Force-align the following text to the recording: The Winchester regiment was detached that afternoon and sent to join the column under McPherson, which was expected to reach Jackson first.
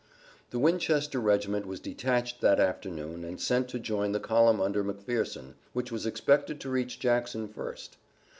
The 0.49 0.57
Winchester 0.57 1.19
regiment 1.19 1.67
was 1.67 1.79
detached 1.79 2.41
that 2.41 2.59
afternoon 2.59 3.23
and 3.23 3.39
sent 3.39 3.67
to 3.67 3.77
join 3.77 4.13
the 4.13 4.19
column 4.19 4.59
under 4.59 4.83
McPherson, 4.83 5.53
which 5.73 5.91
was 5.91 6.07
expected 6.07 6.59
to 6.61 6.71
reach 6.71 6.97
Jackson 6.99 7.47
first. 7.47 7.97